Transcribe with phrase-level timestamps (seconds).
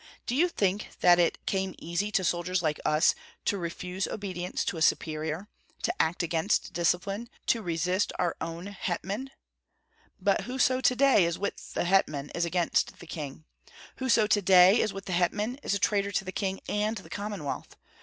[0.25, 3.13] Do you think that it came easy to soldiers like us
[3.45, 5.47] to refuse obedience to a superior,
[5.83, 9.29] to act against discipline, to resist our own hetman?
[10.19, 13.45] But whoso to day is with the hetman is against the king.
[13.97, 17.07] Whoso to day is with the hetman is a traitor to the king and the
[17.11, 17.75] Commonwealth.